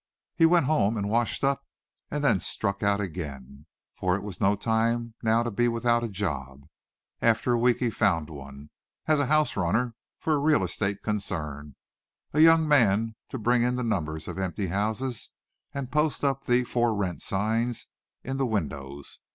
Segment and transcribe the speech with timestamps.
[0.35, 1.63] He went home and washed up,
[2.09, 3.67] and then struck out again,
[3.99, 6.63] for it was no time now to be without a job.
[7.21, 8.71] After a week he found one,
[9.05, 11.75] as a house runner for a real estate concern,
[12.33, 15.29] a young man to bring in the numbers of empty houses
[15.71, 17.85] and post up the "For Rent" signs
[18.23, 19.19] in the windows.